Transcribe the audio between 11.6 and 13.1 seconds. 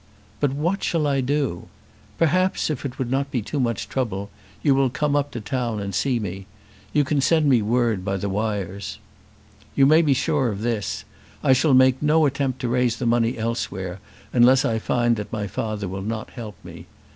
make no attempt to raise the